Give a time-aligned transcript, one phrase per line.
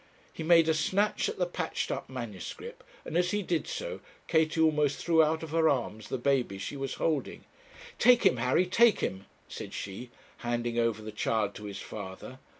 [0.33, 4.59] He made a snatch at the patched up manuscript, and as he did so, Katie
[4.59, 7.45] almost threw out of her arms the baby she was holding.
[7.99, 12.39] 'Take him, Harry, take him,' said she, handing over the child to his father.